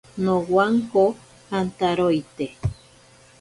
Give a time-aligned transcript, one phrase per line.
[0.23, 1.03] Nowanko
[1.59, 2.47] antaroite.